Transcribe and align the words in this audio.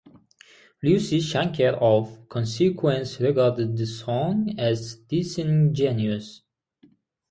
Lucy 0.81 1.19
Shanker 1.19 1.75
of 1.79 2.27
"Consequence" 2.27 3.19
regarded 3.21 3.77
the 3.77 3.85
song 3.85 4.49
as 4.57 4.95
"disingenuous". 4.95 6.41